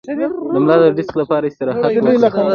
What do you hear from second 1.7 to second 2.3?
وکړئ